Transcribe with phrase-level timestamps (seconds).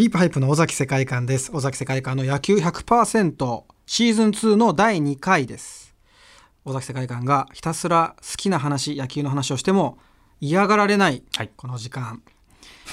[0.00, 1.50] リープハイプの尾崎世界観です。
[1.52, 5.94] 尾崎世界観の野球100%シーズン2の第2回です。
[6.64, 9.98] 尾崎世界観がひたすら好きな話、野球の話をしても
[10.40, 12.22] 嫌がられない、はいこの時間。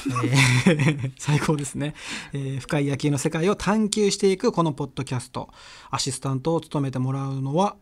[0.06, 1.94] えー 最高ですね、
[2.34, 5.48] えー深い野球の世界を探求していくこのポッドキャスト
[5.90, 7.78] アシスタントを務めてもらうのは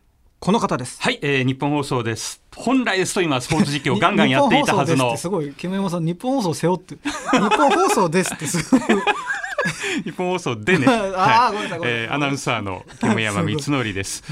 [0.45, 1.01] この方です。
[1.01, 2.39] はい、えー、日本放送です。
[2.55, 5.17] 本来ですと今スポーツ実況をガンガンやっていたはずの。
[5.17, 8.81] すごい煙山さん日本放送背負って日本放送ですってすごい。
[10.03, 10.85] 日本放送でね、
[11.17, 14.23] あーごめんなさいえーアナウンサーの煙山光則です。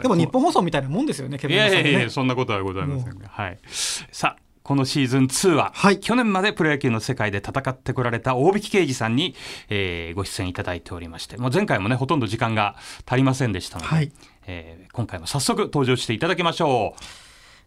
[0.00, 1.90] でも日本放送みたいなもんですよね煙いや山さんね。
[1.90, 3.58] いやいやそんなことはございませんが、はい。
[3.68, 4.49] さあ。
[4.70, 9.34] このシーズン2は、はい去年までプロ野球の世界で戦ってこられた大引刑事さんに、
[9.68, 14.12] えーご出演いただいておりましてもう前回もねほとんど時間が足りませんでしたので、はい
[14.46, 16.94] えー今回も早速登場していただきましょ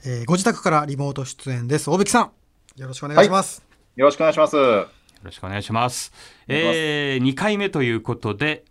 [0.06, 0.10] う。
[0.10, 2.32] えーご自宅からリモート出演です大引さん
[2.78, 3.66] よろしくお願いします、
[3.98, 4.56] よろしくお願いします。
[4.56, 4.88] よ
[5.24, 6.14] ろしくお願いします。
[6.48, 8.64] えー、2回目ということで、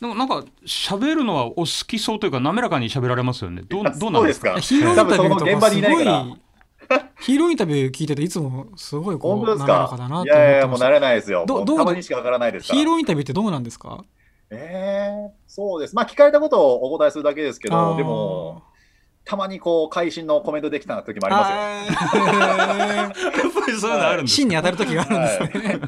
[0.00, 3.60] でもなんか喋るのはお好きそうというか滑らかに喋られますよね。
[3.68, 4.58] どうどうなんですか？
[4.58, 6.34] ヒーローインタビューとかすごい
[7.20, 9.94] ヒーローインタビュー聞いてていつもすごいこう本当ですか？
[9.98, 11.44] だないやいや、もう慣れないですよ。
[11.46, 12.78] どどうたまにしかわからないですから。
[12.78, 14.04] ヒーローインタビューってどうなんですか？
[14.50, 15.94] えー、そうです。
[15.94, 18.62] まあ、聞かれたことをお答えするだけですけど、でも、
[19.26, 22.18] たまにこう、会心のコメントできた時もありますよ。
[22.22, 22.24] あ
[22.96, 25.80] やっぱりそういうのあるんーです芯に当たる時があるんですね、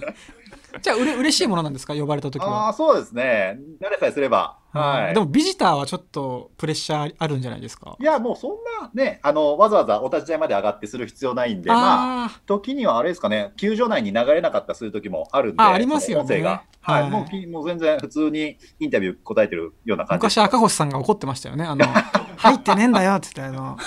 [0.82, 1.94] じゃあうれ嬉しいものなんですか？
[1.94, 2.68] 呼ばれた時あは。
[2.68, 3.58] あー、そうですね。
[3.80, 4.56] 慣れさえすれば。
[4.72, 5.14] はい。
[5.14, 7.96] でもビジターはちょっとプレッシャーあるんじゃないですか？
[7.98, 16.26] いや、もうそんなね、あの、わざわざお立ち台まで上がってする必要ないんで、まあ、あ時にはあれですかね、球場内に流れなかったりする時もあるんで、あありますよね。
[16.28, 16.62] その音声が。
[16.82, 17.10] はい、はい。
[17.10, 21.84] もうきもう全然普通にインタビュー答えてるようなー感じ昔赤星さんが怒ってましたよねあの
[22.42, 23.78] 入ってねえんだよ って言ってあの。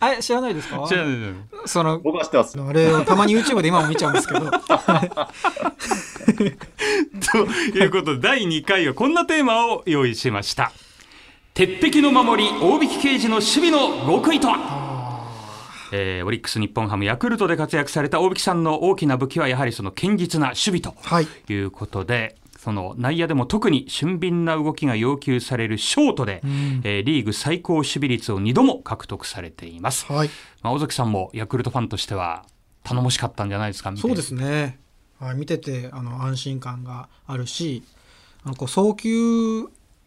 [0.00, 0.84] あ知らないですか？
[0.88, 1.16] 知らない
[1.66, 2.60] その僕は知ってます。
[2.60, 4.40] あれをたまに YouTube で今も見ちゃうんですけど。
[4.50, 4.56] と
[7.78, 10.72] いうことで第2回はこんなテーマを用意しました。
[11.54, 14.82] 鉄壁の守り大引刑事の守備の極意とは？
[15.94, 21.28] えーオリックス日本ハムヤクルトで活躍された大引さんの大きな武器はやはりその堅実な守備とはい。
[21.50, 26.80] いうことで、その内野でも特に俊敏な動きが要求されるショートで、ん。
[26.84, 30.06] えーリーグ最高守備率を2度も獲得されています。
[30.06, 30.30] はい。
[30.62, 32.46] まあ、尾崎さんもヤクルトファンとしては
[32.84, 33.92] 頼もしかったんじゃないですか？
[33.96, 34.78] そうですね、
[35.18, 37.82] はい、見ててあの安心感があるし
[38.44, 39.64] あのこう送球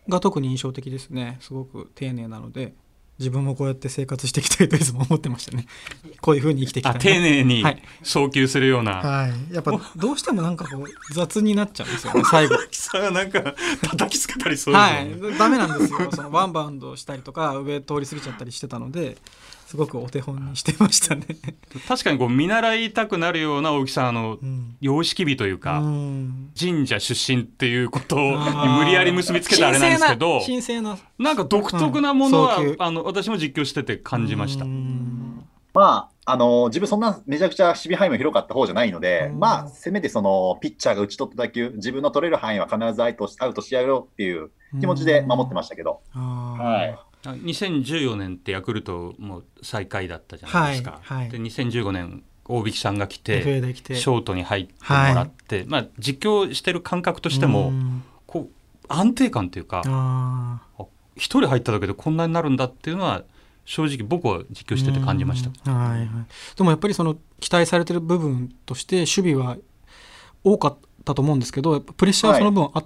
[0.07, 1.37] が特に印象的ですね。
[1.41, 2.73] すごく丁寧なので
[3.17, 5.65] 自分もこうやって生活していきたいといつも思ってましたね。
[6.21, 6.91] こういうふうに生きていきた。
[6.91, 7.81] いなあ丁寧にはい。
[8.03, 12.57] 送球するような、はい、やっぱどうしてもなんかこう雑になっちゃうんですよね 最後。
[12.71, 15.35] さがなんか叩きつけたりそうですはよね。
[15.35, 15.37] い。
[15.37, 16.11] ダメなんですよ。
[16.11, 19.17] そのワンバウンドしたりとか上通り過ぎちゃったりしてたので
[19.65, 21.25] すごくお手本にしてましたね。
[21.87, 24.75] 確かにこう見習いたくなるような大きさのうん。
[24.79, 26.51] 様式美というか、うん。
[26.59, 28.37] 神社出身っていうことに
[28.77, 31.29] 無理やり結びつけたらあれなんですけど神聖な神聖な。
[31.31, 32.75] なんか独特なものは、うん。
[32.77, 34.65] あの私も実況してて感じました。
[34.65, 34.67] う。
[34.67, 35.43] ん。
[35.73, 39.39] まあ、あの自分そんなめちゃくちゃ守備範囲も広かった方じゃないので、うん。
[39.39, 47.14] まあ、せめてそのピッチャーが打ち取った打球、自分の取れる範囲は必ずアウトしアウトしてやろうっていう気持ちで守ってましたけど、はい。
[47.31, 50.99] 2014年ってヤクルトも最下位だったじゃないですか。
[51.01, 51.29] はいはい。
[51.29, 58.03] で2015年大引さんが来てショートに入ってもらって、まあ、実況してる感覚としても、うん。
[58.27, 60.61] こう安定感というか
[61.15, 63.23] 一人入っただけでこんなになるんだっていうのは
[63.65, 65.49] 正直僕は実況してて感じました。
[65.71, 65.77] うん。
[65.77, 66.07] はいはい、
[66.55, 69.57] でもやっぱりその期待されてる部分として守備は
[70.43, 72.85] 多かったと思うんですけどプレッシャーはその分あっ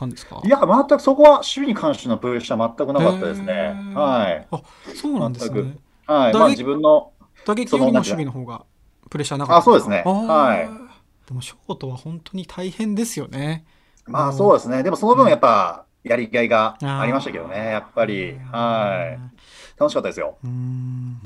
[0.00, 3.74] たんですか、いや、全くそこは守備に関してのプレッシャー全くなかったですね。
[3.94, 4.46] はい。
[4.50, 4.62] あ
[4.94, 5.62] そうなんですね。
[5.62, 6.32] 全はい。
[6.34, 7.12] まあ自分の、
[7.46, 8.64] 打撃よりも守備の方が
[9.08, 10.02] プレッシャーなかったあそうですね。
[10.04, 11.28] はい。
[11.28, 13.64] でもショートは本当に大変ですよね。
[14.06, 14.82] まあそうですね。
[14.82, 18.38] でもその分やっぱ、やりがいがありましたけどね、やっぱり。
[18.50, 19.40] はい。
[19.78, 20.36] 楽しかったですよ。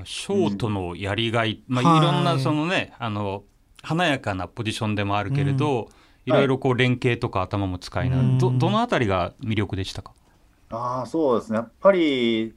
[0.05, 1.99] ショートのやりがい、まあ、はい。
[1.99, 3.45] いろんなそのねあの
[3.83, 5.89] 華やかなポジションでもあるけれど、
[6.27, 10.13] いろいろこう連携とか頭も使いながら、うんどどのあたりが魅力でしたか？
[10.71, 11.59] ああ、そうですね。
[11.59, 12.55] やっぱり、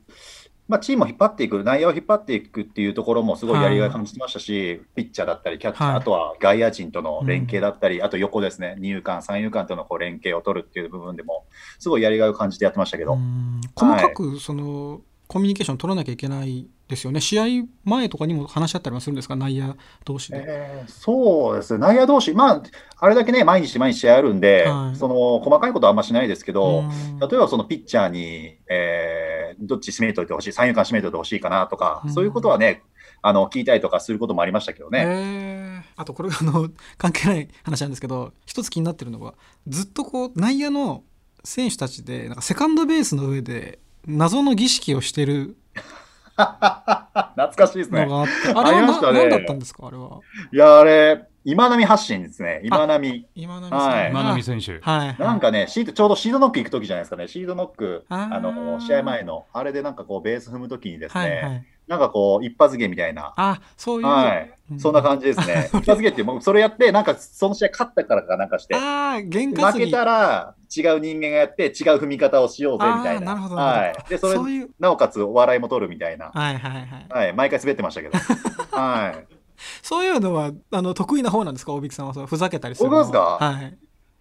[0.67, 5.97] まあ、チームを引っ張っていく、内野を引っ張っていくっていうところもすごいやりがい感じてましたし、ピッチャーだったり、キャッチャー、はい。
[5.97, 11.45] あとは外野陣との連携だったり、あと横ですね、二遊間、三遊間とのこう連携を取るっていう部分でも、
[11.79, 13.61] すごいやりがいを感じてやってましたけど、うん。
[13.75, 17.19] 細かくその、コミュニケーション取らなきゃいけないですよね。
[17.19, 17.43] 試合
[17.83, 19.35] 前とかにも話し合ったりはするんですか？
[19.35, 19.75] 内野
[20.05, 22.63] 同士で、えーそうですね、内野同士、まあ、
[22.97, 24.95] あれだけね、毎日毎日試合あるんで、はい。
[24.95, 27.19] その細かいことはあんましないですけど、うん。
[27.19, 32.13] 例えばそのピッチャーに、えーどっち締めといてほしい、三遊間締めといてほしいかなとか、うん。
[32.13, 32.83] そういうことはね、
[33.21, 35.03] あの聞いたりとかすることもありましたけどね。
[35.05, 39.33] へあとこれがあの関係ない話なんですけど一つ気になってるのが
[39.67, 41.03] ずっとこう内野の
[41.43, 45.55] 選手たちでなんかセカンドベースの上で謎の儀式をしてる
[46.37, 48.05] 懐かしいですね。
[48.05, 49.87] のがあって、あれは何だったんですか？
[49.87, 50.19] あれは。
[50.51, 52.59] いや、あれ、今波発信ですね。
[52.65, 53.25] 今波。
[53.33, 54.79] 今波はい今波選手。
[54.81, 55.15] はい、はい。
[55.17, 57.29] なんかね、シート、ちょうどシードノック行くときじゃないですかね。
[57.29, 61.65] シードノック、あの、試合前の、あれでなんかこう、ベース踏むときにですね、はいはい。
[61.87, 63.33] なんかこう、一発芸みたいな。
[63.37, 64.07] あ、そういう。
[64.07, 64.53] はい。
[64.71, 65.69] うんそんな感じですね。
[65.79, 69.79] 一発芸って、もうそれやって、なんかその試合勝ったからかなんかして、ああ、験担ぎ。
[69.79, 73.27] 負けたら違う人間がやって、違う踏み方をしようぜみたいな。
[73.27, 74.09] なるほどはい。
[74.09, 74.69] で、それそういう。
[74.77, 76.31] なおかつお笑いも取るみたいな。
[76.33, 77.05] はいはいはい。
[77.09, 77.33] はい。
[77.33, 78.17] 毎回滑ってましたけど。
[78.77, 79.36] はい。
[79.81, 81.73] そういうのは、あの、得意な方なんですか？
[81.73, 82.13] 大引さんは。
[82.13, 83.03] そうふざけたりするのは。
[83.03, 83.45] 僕ですか？
[83.45, 83.77] はい。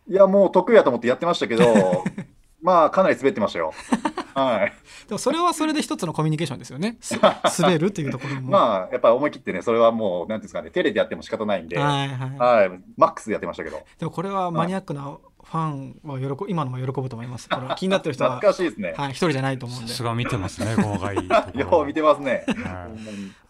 [0.09, 1.65] いや、もう得意やと思ってやってましたけど、
[2.63, 3.73] まあ、かなり滑ってましたよ。
[4.35, 4.73] はい。
[5.09, 6.99] でもそれはそれで一つのコミュニケーションですよね。
[7.01, 7.19] す
[7.63, 8.51] 滑るっていうところも。
[8.51, 12.77] まあ、やっぱり思い切ってね、それはもう、なんていうんですかね、テレでやっても仕方ないんで、ははいはい。
[12.77, 12.81] い。
[12.97, 13.83] マックスでやってましたけど。
[13.99, 17.49] でもこれはマニアックなファンは喜ぶ、今のも喜ぶと思います。
[17.49, 18.95] これは気になってる人は、懐かしいですね。
[18.97, 20.03] はい、一人じゃないと思うんでさす。
[20.03, 21.61] が見てますね、細かいところ。
[21.61, 22.45] よう見てますね。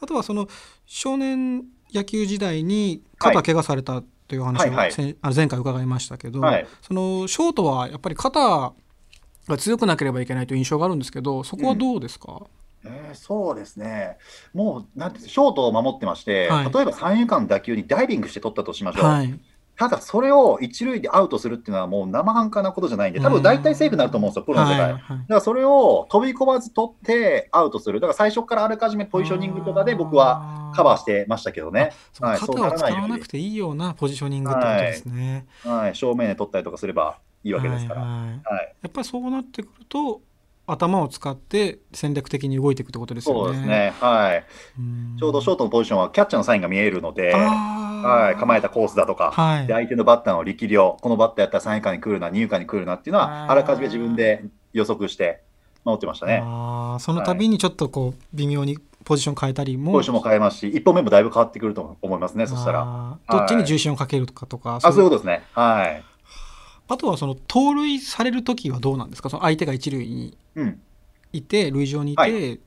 [0.00, 0.46] あとはその
[0.84, 1.64] 少年
[1.96, 6.66] 野球時代に肩怪我されたという話を、はいあの前回伺いましたけど、はい。
[6.82, 8.72] そのショートはやっぱり肩
[9.48, 12.42] が強くなければいけないという印象があるんですけどそこはどうですか、
[12.84, 14.16] えーそうですね。
[14.54, 16.72] もう、なんてショートを守ってまして、はい。
[16.72, 19.40] 例えば三遊間の打球にダイビングして取ったとしましょう。
[19.78, 24.80] はいただ、それを一塁でアウトするっていうのはもう生半可なことじゃないんで、多分大体セーフになると思うんですよ、プロの世界。
[24.80, 28.00] はいはいだからそれを飛び込まず取ってアウトする。
[28.00, 31.92] だから最初からあらかじめポジショニングとかで僕はカバーしてましたけどね。
[32.20, 35.46] はい、肩を使わなくていいようなポジショニングってことですね。
[35.62, 38.00] はい、正面で取ったりとかすればいいわけですから。
[38.00, 40.22] ははいいはいやっぱりそうなってくると
[40.66, 43.40] 頭を使って戦略的に動いていくってことですよね。
[43.44, 43.92] そうですね。
[44.00, 44.44] はい。
[44.78, 47.32] うんちょうどショートのポジションはキャッチャーのサインが見えるので、
[48.02, 55.42] はい、構えたコースだとか、はいで相手のバッターの力量、このバッターやったら3位間に来るな、2位間に来るなっていうのは、あらかじめ自分で予測して
[55.84, 56.42] 守ってましたね。
[56.44, 63.18] あーその度にちょっとこう微妙にポジション変えたりもポジションも変えますし、1本目もだいぶ変わってくると思いますね、そしたら。
[63.30, 65.44] どっちに重心をかけるかとか、あ、そういううことですね。
[65.52, 66.02] はい。
[66.88, 69.28] あとはその盗塁される時はどうなんですか？
[69.30, 70.80] その相手が一塁にうん。
[71.32, 72.60] いて塁上にいて、はい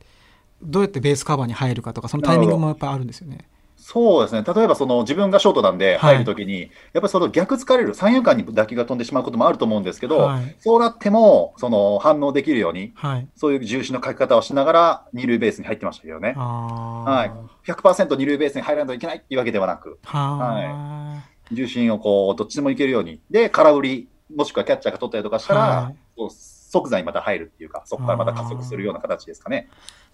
[0.61, 3.47] どうやってベースカバーに入るかとかそのタイミングもやっぱりあるんですよね。
[3.91, 4.43] そうですね。
[4.43, 16.35] 例えばその自分がショートなんではい入るときに、やっぱりその逆疲れる、三遊間に打球が飛んでしまうこともあると思うんですけど、はいそうなっても、その反応できるように、はい、そういう重心のかけ方をしながら、二塁ベースに入ってましたけどね。
[16.37, 17.31] は
[17.65, 17.71] い。
[17.71, 23.19] 100%二塁ベースに入らないといけないっていうわけではなく、は重心をこう、どっちでもいけるように。
[23.31, 29.69] で、空振り、もしくはキャッチャーが取ったりとかしたら、はいそう即座にまた入るっていうか、そこからまた加速するような形ですかね。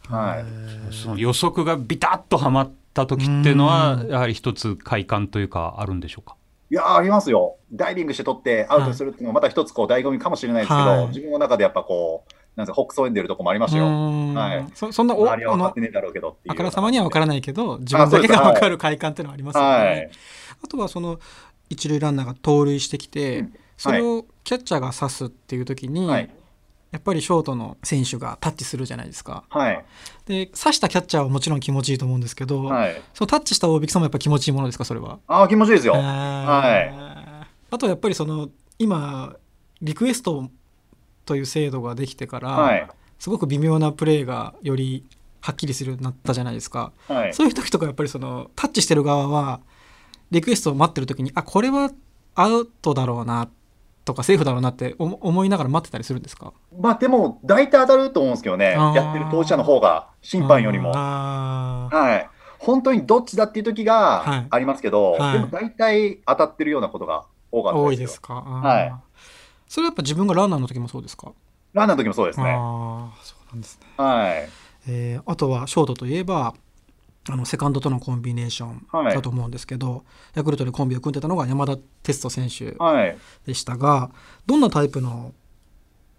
[0.07, 0.93] はい。
[0.93, 6.35] その予測がビタッとはまった時っていうのはうんやはり一つ快感というかあるんでしょうか？
[6.71, 7.57] いやーありますよ。
[7.71, 13.85] ダイビングして取ってアウトにするっていうのもまた一つこう醍醐味かもしれないですけど、はい自分の中でやっぱこう、なんかほくそ笑んでるとこもありましたよ。
[13.85, 16.53] はいそそんなお周りは分かってねえだろうけどっていうような。
[16.53, 19.69] あからさまには分からないけど自分だけが分かる快感っていうのはありますよね。
[19.69, 20.11] はい。
[20.63, 21.19] あとはその
[21.69, 26.29] 一塁ランナーが盗塁してきて、うんそれをキャッチャーが刺すっていう時に、はい。
[26.95, 29.43] やっぱりショートの選手がタッチするじゃないですか。
[29.49, 29.85] はい。
[30.25, 33.01] で刺したキャッチャーはもちろん気持ちいいと思うんですけど、はい。
[33.13, 35.19] そのタッチした大引さんもやっぱ気持ちいいものですかそれは？
[35.27, 35.93] ああ、気持ちいいですよ。
[35.93, 36.93] ははい
[37.69, 38.49] あとはやっぱりその
[38.79, 39.35] 今
[39.81, 40.49] リクエスト
[41.25, 42.87] という制度ができてから、はい。
[43.19, 45.03] すごく微妙なプレーがより
[45.41, 46.93] はっきりするようになったじゃないですか。
[47.09, 47.33] はい。
[47.33, 49.59] そういう時とかやっぱりそのタッチしてる側は
[50.31, 51.91] リクエストを待ってる時にあこれは
[52.35, 53.49] アウトだろうな
[54.05, 56.53] とかセーフだろうなって思思いながら待ってたりするんですか？
[56.79, 58.71] まあでも、大体当たると思うんですけどね。
[58.71, 60.91] やってる当事者の方が、審判よりも。
[60.91, 62.29] はい。
[62.59, 67.85] 本当にどっちだっていう時はいがありますけど、はいでも大体当たってるようなことが多かったですよ。
[67.85, 68.33] 多いですか？
[68.35, 68.93] はい
[69.67, 71.33] それはやっぱ自分がランナーの時もそうですか？
[71.73, 72.51] ランナーの時もそうですね。
[72.57, 74.49] ああそうなんですね、はい。
[74.87, 76.55] えーあとはショートといえば
[77.27, 79.15] あのセカンドとのコンビネーションはい。
[79.15, 80.03] だと思うんですけど、
[80.35, 83.17] ヤクルトでコンビを組んでたのが山田哲人選手はい。
[83.45, 84.11] でしたが
[84.45, 85.33] どんなタイプの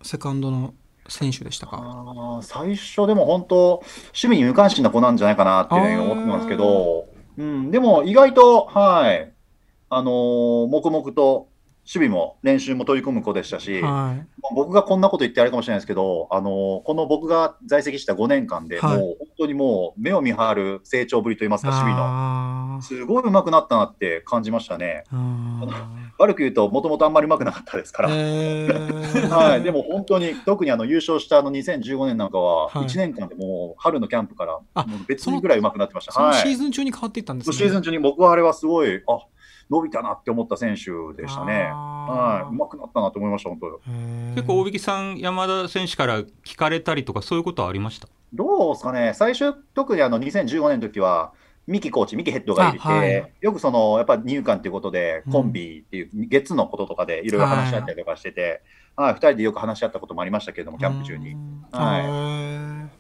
[0.02, 0.75] セカンドの
[1.08, 2.40] 選手でしたか？
[2.42, 3.75] 最初でも本当、
[4.06, 7.06] 趣味に無関心な子なんじゃないかなっていうふうに思ってますけど、
[7.38, 9.32] うん、でも意外と、はい、
[9.88, 11.48] あのー黙々と
[11.93, 22.81] 備も練習も取り組む子でしたし、はい僕がこんなこと言ってあれかもしれないですけど、あのこの僕が在籍した5年間で、はいもう本当にもう目を見張る成長ぶりといいますか、守備の。
[22.81, 25.05] すごい上手くなったなって感じましたね。
[25.11, 28.11] あ 悪く言うと、もともとあんまり上手くなかったですから。
[28.11, 36.21] ーえー はい、でも本当に、特にあの優勝したあの2015年なんかは、はい1年間でもう春のキャンプから、あもう別にぐらい上手くなってました。
[36.21, 37.57] はいシーズン中に変わっていったんですね。
[37.57, 39.19] シーズン中に僕はあれはすごい、あ
[39.70, 41.70] 伸びたなって思った選手でしたね。
[41.73, 43.80] はい、上手くなったなと思いました、本当。
[44.35, 48.08] 結構大引さん山田選手から聞かれたりとかそういうことはありました？
[48.32, 51.32] どうですかね、最初、特にあの2015年の時は、
[51.66, 53.32] 三木コーチ、三木ヘッドがいて、あはい。
[53.40, 55.32] よくそのやっぱ入管ということで、うん。
[55.32, 58.62] コンビっていう、月のこととかでいろいろ話し合ったりとかしてて、
[58.94, 61.32] はい、2人でよく話し合ったこともありましたけれども、キャンプ中に。
[61.32, 62.06] うんはい。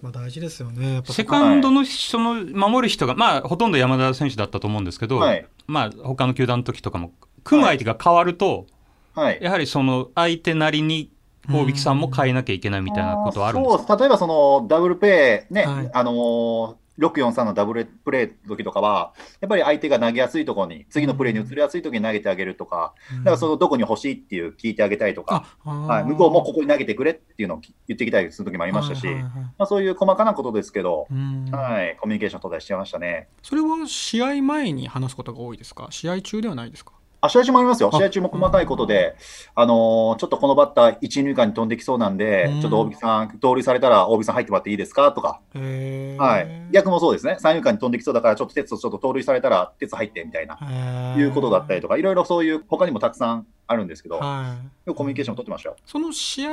[0.02, 1.00] まあ大事ですよね。
[1.04, 7.12] セカンドのその守る人が、まあ、ほとんど山田選手だったと思うんですけど、はいまあ、他の球団の時とかも
[7.44, 8.66] 組む相手が変わると、
[9.14, 9.38] はい。
[9.40, 11.10] やはりその相手なりに
[11.50, 13.86] 大引さんも変えなきゃいけないみたいなことはあるんですか？
[13.86, 15.90] そう例えばそのダブルプレーね、はい。
[15.92, 29.32] あのー643のダブルプレーの時とかは、やっぱり相手が投げやすいところに、次のプレーに移りやすいときに投げてあげるとか、だからそのどこに欲しいっていう聞いてあげたりとか、はい、向こうもここに投げてくれっていうのを言ってきたりする時もありましたし、はいはいはい。
[29.32, 31.50] まあ、そういう細かなことですけど、うん。
[31.50, 33.28] はい、コミュニケーション取ったりしてましたね。
[33.42, 35.88] それは試合前に話すことが多いですか？
[35.90, 36.92] 試合中ではないですか？
[37.26, 39.16] あ試合中もありますよ、あ試合中も細かいことで、
[39.54, 45.12] あのーちょっとこのバッター、一、二塁間に飛んできそうなんでうん、ちょっと大引さん、盗塁されたら、大引さん入ってもらっていいですか？
[45.12, 54.56] とか、はい、逆もそうですね、三遊間に飛んできそうだから、ちょっと鉄とちょっと盗塁されたら、鉄入ってみたいな、いうことだったりとか、いろいろそういう、他にもたくさんあるんですけど、は
[54.86, 54.94] い。
[54.94, 55.76] コミュニケーション取ってましたよ。
[55.84, 56.50] その試合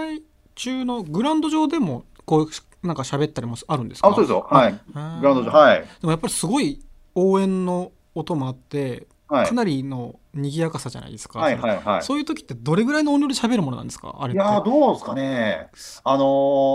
[0.56, 4.10] 中のグラウンド上でもこうなんか喋ったりもあるんですか？
[4.10, 6.80] あ、そうですよ、はい、あグラウンド上、はい、でもやっぱりすごい
[7.16, 12.04] 応援の音もあってはいか、なりの賑やかさじゃないですか、はい、はい、はい。
[12.04, 14.16] そういう時ってどれぐらいの音量で喋るものなんですか？
[14.20, 15.70] あれいやーどうですかね、
[16.04, 16.24] あの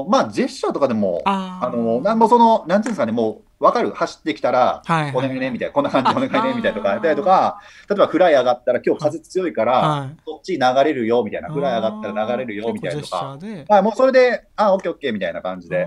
[0.09, 1.67] ーまあ、ジェスチャーとかでも、あー。
[1.69, 5.13] あのーなんもその、なんていうんですかね、もう分かる、走ってきたら、はい。
[5.15, 10.17] お願いねみたいな、こんな感じでお願いねみたいなとかやったりとか、例えばフライ上がったら、今日風強いから、はい。
[10.25, 13.39] そっち流れるよみたいな、フライ上がったら流れるよみたいなとか、
[13.69, 15.87] はい、もうそれで、あ、オッケーオッケーみたいな感じで、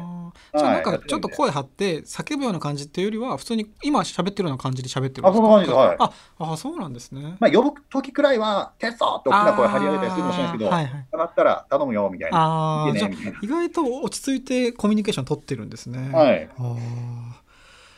[0.57, 5.31] じゃあなんかはいちょっと声張って叫ぶような感じっていうよりは普通に今喋ってるような感じで喋ってるんですか？
[5.31, 5.77] あそんな感じです。
[5.77, 5.97] はい。
[5.99, 7.35] ああそうなんですね。
[7.39, 13.39] まあ、呼ぶ時くらいは、テストって大きな声張り上げたりするかもしれないですけど、はいったら頼むよみたいな、ああねみたいな。
[13.41, 16.11] 意外と落ち着いてコミュニケーション取ってるんですね。
[16.13, 16.49] はい。
[16.57, 16.77] あー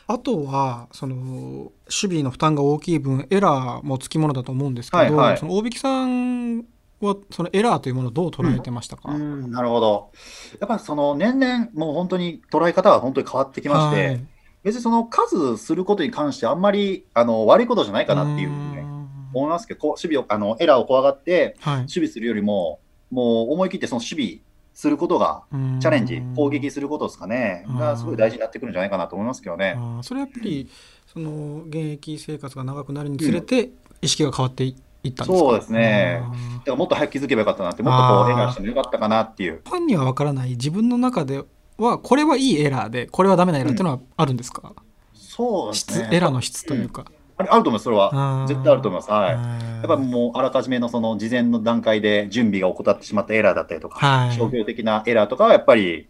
[0.06, 5.38] あとはその守備の負担が大きい分エラーもつきものだと思うんですけど、はいはい。
[5.38, 6.64] その大引さん
[7.00, 10.12] はそのエラーというものをどう捉えてましたか、うん、なるほど。
[10.60, 14.26] やっぱその年々、もう本当に捉え方は本当に変わってきまして、はい。
[14.62, 19.08] 別にその数することに関してあんまりあの悪いことじゃないかなっていうね、ん。
[19.32, 21.76] 思いますけど、こう守備をあのエラーを怖がってはい。
[21.80, 22.80] 守備するよりも、
[23.10, 25.80] もう思い切ってその守備することがうん。
[25.80, 27.78] チャレンジ、攻撃することですかね、うん。
[27.78, 29.76] がすごい大事になってくるんじゃないかなと思いますけどね。
[30.02, 30.68] それはやっぱり
[31.06, 33.70] その現役生活が長くなるにつれて
[34.02, 35.44] 意識が変わっていいったんですか？
[35.50, 36.22] そうですね。
[36.22, 39.60] だからもっと早く気づけばよかったなって、もっとこうエラーしてもよかったかなっていう。
[39.64, 41.44] ファンには分からない自分の中で
[41.76, 44.72] はこれはいいエラーでこれはダメなエラーっていうのはあるんですか、
[45.14, 46.06] そうですね。
[46.06, 48.44] 質エラーの質というか、あれあると思います、それは。
[48.48, 49.10] 絶対あると思います。
[49.10, 49.30] はい。
[49.32, 49.38] や
[49.82, 56.08] やっぱもうあらかじめのその事前の段階で準備が怠ってしまったエラーだったりとか、はい商業的なエラーとかはやっぱり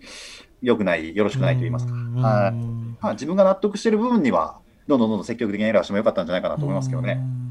[0.62, 1.92] 良くない、よろしくないと言いますか。
[1.92, 1.98] は
[2.50, 2.52] い
[3.00, 7.20] まあ、自分が納得している部分には、どんどんどんどん積極的にエラーしてもよかったんじゃないかなと思いますけどね。
[7.20, 7.44] うん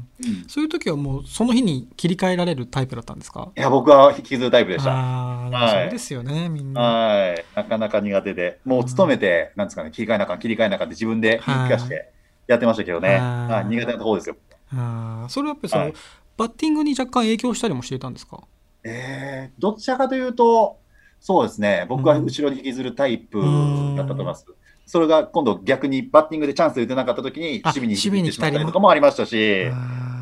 [0.46, 3.50] そういう時はもうその日に切り替えられるタイプだったんですか？
[3.56, 4.90] いや、僕は引きずるタイプでした。
[4.90, 6.80] はいそうですよね、みんな。
[6.80, 7.44] はい。
[7.56, 12.12] なかなか苦手で、もう勤めて、なんですかね、切り替えなあかん、切り替えなあかんって自分で言い聞かせて
[12.46, 13.08] やってましたけどね。
[13.10, 13.18] はい
[13.52, 14.36] はい、苦手なところですよ。
[14.72, 15.94] あーそれはやっぱりその、はい
[16.36, 18.42] バッティングに若干影響したりもしていたんですか？
[18.82, 20.80] えー、どちらかというと、
[21.20, 24.44] そうですね、僕は後ろに引きずるタイプだったと思います。
[24.84, 29.66] それが今度逆にバッティングでチャンス打てなかった時にあ守備に行ってしまったりとかもありましたし、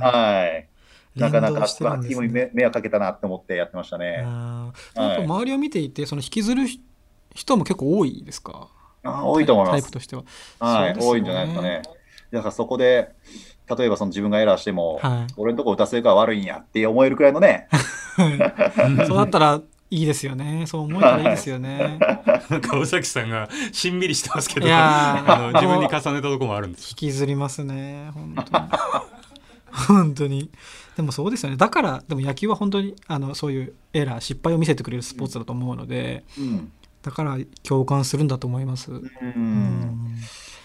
[0.03, 0.69] あはい。
[1.17, 4.23] なかなかバッティングに迷迷惑かけたなって思ってやってましたね。
[4.23, 4.73] は
[5.19, 6.67] い周りを見ていてその引きずる
[7.35, 8.69] 人も結構多いですか？
[9.03, 9.93] あ多いと思いますタイプ。
[9.93, 10.25] としては。
[10.61, 11.83] はい、ね多いんじゃないですかね。
[12.33, 13.11] だからそこで、
[13.77, 17.69] 例えばその自分がエラーしても、はい俺のとこ打たせるから悪いんやって思えるくらいのね、
[19.07, 19.61] そうだったら
[19.91, 20.65] いいですよね。
[20.67, 21.99] そう思えたらいいですよね。
[22.49, 28.11] なんか尾崎さんがしんみりしてますけどいやーあの自分に重ねたところもあるんです引きずりますね。
[28.15, 28.69] 本当に。
[29.71, 30.51] 本当に。
[30.97, 31.57] でもそうですよね。
[31.57, 36.73] だから、でも野球は本当にあのそういうエラー、失敗を見せてくれるスポーツだと思うので、うん。
[37.03, 38.93] だから共感するんだと思います。
[38.93, 40.17] うんうん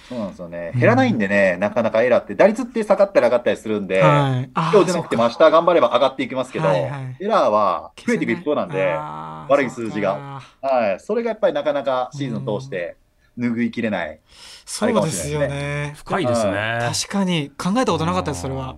[0.07, 0.71] そうなんですよね。
[0.73, 4.49] 減らないんでね、なかなかエラーって、打率って下がったり上がったりするんで、はい。
[4.53, 7.17] 今日じゃなくても明日頑張れば上がっていきますけど、はいはい。
[7.19, 8.95] エラーは増えていく一方なんで、
[9.49, 10.41] 悪い数字が。
[10.61, 12.95] はい、それがやっぱりなかなかシーズン通して
[13.37, 14.19] 拭いきれない。
[14.65, 15.93] そうですよね。
[15.97, 16.79] 深いですね。
[16.81, 17.51] 確かに。
[17.57, 18.77] 考えたことなかったですそれは。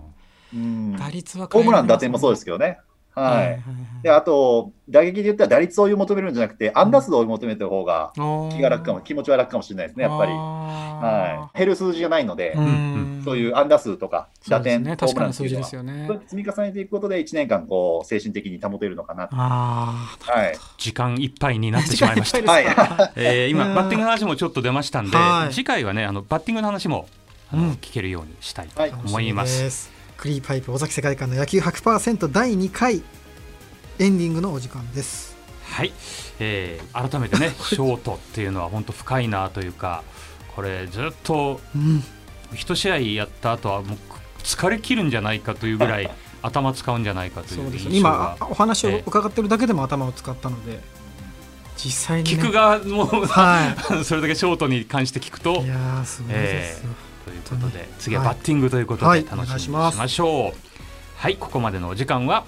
[0.52, 0.96] うん。
[0.96, 2.80] 打率はホームラン、打点もそうですけどね。
[3.20, 3.60] はい。
[4.02, 10.32] で、あと、打撃で言ったら打率を追い求めるんじゃなくて、安打数を追い求めてる方が気が楽かも、気持ちは楽かもしれないですね、やっぱり。
[10.32, 11.58] はい。
[11.58, 19.36] 減る数字がないので、うんそういう安打数とか、打点、ね、ホームランっていうのは字ですよね積み重ねていくことで、1年間、こう、精神的に保てるのかなと。
[19.36, 20.56] あはい。
[20.78, 22.50] 時間いっぱいになってしまいました。
[22.50, 22.64] はい。
[23.16, 27.06] えー今うんバッティングの話もちょっと出ましたんで、はい次回はねあのバッティングの話も
[27.52, 29.99] あの、うん聞けるようにしたいとはい思います。
[30.20, 33.02] すクリーパイプ尾崎世界観の野球100%第2回
[33.98, 35.34] エンディングのお時間です。
[35.64, 35.92] はい、
[36.38, 40.02] えー改めてね ショートっていうのは本当深いなというか
[40.54, 42.04] これずっとうん。
[42.54, 43.98] 一試合やった後はもう
[44.42, 46.10] 疲れ切るんじゃないかというぐらい
[46.42, 48.36] 頭使うんじゃないかといそう今が。
[48.40, 50.80] お話を伺ってるだけでも頭を使ったので
[51.76, 56.90] 実際に、ね、聞く側もは それだけショートに関して聞くといいやーすごいですよ、
[57.24, 60.70] ということで次ははいバッティングということはいで楽しみにしましょう。
[61.16, 62.44] はい、ここまでのお時間は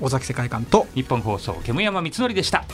[0.00, 2.64] 尾崎世界観と日本放送煙山光則でした。